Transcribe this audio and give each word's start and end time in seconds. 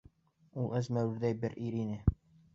Ул 0.63 0.73
әзмәүерҙәй 0.79 1.37
бер 1.45 1.57
ир 1.69 1.79
ине. 1.85 2.01